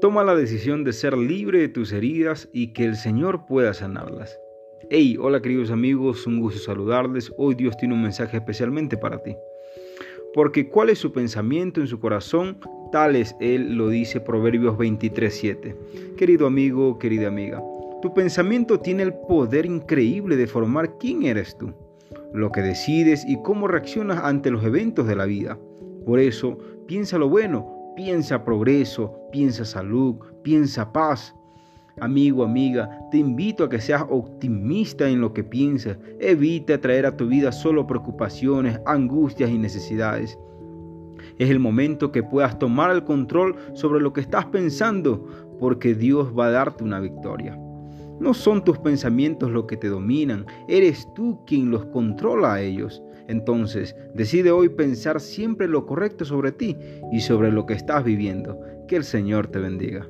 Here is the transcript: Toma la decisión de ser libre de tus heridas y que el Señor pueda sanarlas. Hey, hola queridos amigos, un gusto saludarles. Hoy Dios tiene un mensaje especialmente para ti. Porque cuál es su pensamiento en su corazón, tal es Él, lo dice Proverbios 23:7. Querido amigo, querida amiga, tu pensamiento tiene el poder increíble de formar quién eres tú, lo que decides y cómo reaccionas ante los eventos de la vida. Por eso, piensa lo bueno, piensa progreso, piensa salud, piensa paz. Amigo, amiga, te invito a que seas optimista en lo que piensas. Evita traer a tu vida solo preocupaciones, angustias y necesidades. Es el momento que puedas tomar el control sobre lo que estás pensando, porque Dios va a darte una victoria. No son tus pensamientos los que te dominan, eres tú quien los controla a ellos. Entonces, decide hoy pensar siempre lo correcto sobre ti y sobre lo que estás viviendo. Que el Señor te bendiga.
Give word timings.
Toma 0.00 0.24
la 0.24 0.34
decisión 0.34 0.82
de 0.82 0.94
ser 0.94 1.14
libre 1.18 1.58
de 1.58 1.68
tus 1.68 1.92
heridas 1.92 2.48
y 2.54 2.72
que 2.72 2.86
el 2.86 2.96
Señor 2.96 3.44
pueda 3.44 3.74
sanarlas. 3.74 4.34
Hey, 4.88 5.18
hola 5.20 5.42
queridos 5.42 5.70
amigos, 5.70 6.26
un 6.26 6.40
gusto 6.40 6.58
saludarles. 6.58 7.30
Hoy 7.36 7.54
Dios 7.54 7.76
tiene 7.76 7.92
un 7.92 8.02
mensaje 8.02 8.38
especialmente 8.38 8.96
para 8.96 9.22
ti. 9.22 9.36
Porque 10.32 10.70
cuál 10.70 10.88
es 10.88 10.98
su 10.98 11.12
pensamiento 11.12 11.82
en 11.82 11.86
su 11.86 12.00
corazón, 12.00 12.58
tal 12.90 13.14
es 13.14 13.36
Él, 13.40 13.74
lo 13.74 13.90
dice 13.90 14.20
Proverbios 14.20 14.78
23:7. 14.78 15.76
Querido 16.16 16.46
amigo, 16.46 16.98
querida 16.98 17.28
amiga, 17.28 17.62
tu 18.00 18.14
pensamiento 18.14 18.80
tiene 18.80 19.02
el 19.02 19.12
poder 19.12 19.66
increíble 19.66 20.36
de 20.36 20.46
formar 20.46 20.96
quién 20.96 21.24
eres 21.24 21.58
tú, 21.58 21.74
lo 22.32 22.50
que 22.50 22.62
decides 22.62 23.22
y 23.28 23.42
cómo 23.42 23.68
reaccionas 23.68 24.24
ante 24.24 24.50
los 24.50 24.64
eventos 24.64 25.06
de 25.06 25.16
la 25.16 25.26
vida. 25.26 25.58
Por 26.06 26.20
eso, 26.20 26.56
piensa 26.86 27.18
lo 27.18 27.28
bueno, 27.28 27.79
piensa 28.02 28.42
progreso, 28.42 29.14
piensa 29.30 29.62
salud, 29.62 30.16
piensa 30.42 30.90
paz. 30.90 31.34
Amigo, 32.00 32.42
amiga, 32.42 32.88
te 33.10 33.18
invito 33.18 33.64
a 33.64 33.68
que 33.68 33.78
seas 33.78 34.06
optimista 34.08 35.06
en 35.06 35.20
lo 35.20 35.34
que 35.34 35.44
piensas. 35.44 35.98
Evita 36.18 36.80
traer 36.80 37.04
a 37.04 37.14
tu 37.14 37.26
vida 37.26 37.52
solo 37.52 37.86
preocupaciones, 37.86 38.80
angustias 38.86 39.50
y 39.50 39.58
necesidades. 39.58 40.38
Es 41.38 41.50
el 41.50 41.58
momento 41.58 42.10
que 42.10 42.22
puedas 42.22 42.58
tomar 42.58 42.90
el 42.90 43.04
control 43.04 43.54
sobre 43.74 44.00
lo 44.00 44.14
que 44.14 44.22
estás 44.22 44.46
pensando, 44.46 45.26
porque 45.58 45.94
Dios 45.94 46.32
va 46.32 46.46
a 46.46 46.52
darte 46.52 46.82
una 46.82 47.00
victoria. 47.00 47.54
No 48.18 48.32
son 48.32 48.64
tus 48.64 48.78
pensamientos 48.78 49.50
los 49.50 49.66
que 49.66 49.76
te 49.76 49.88
dominan, 49.88 50.46
eres 50.68 51.06
tú 51.14 51.38
quien 51.44 51.70
los 51.70 51.84
controla 51.84 52.54
a 52.54 52.62
ellos. 52.62 53.02
Entonces, 53.30 53.94
decide 54.12 54.50
hoy 54.50 54.70
pensar 54.70 55.20
siempre 55.20 55.68
lo 55.68 55.86
correcto 55.86 56.24
sobre 56.24 56.50
ti 56.50 56.76
y 57.12 57.20
sobre 57.20 57.52
lo 57.52 57.64
que 57.64 57.74
estás 57.74 58.02
viviendo. 58.02 58.60
Que 58.88 58.96
el 58.96 59.04
Señor 59.04 59.46
te 59.46 59.60
bendiga. 59.60 60.08